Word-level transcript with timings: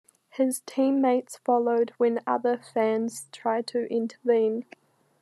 His 0.31 0.63
teammates 0.65 1.37
followed 1.45 1.93
when 1.99 2.21
other 2.25 2.57
fans 2.57 3.27
tried 3.31 3.67
to 3.67 3.83
intervene. 3.93 4.65